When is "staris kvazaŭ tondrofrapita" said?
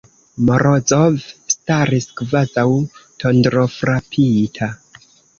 1.55-4.71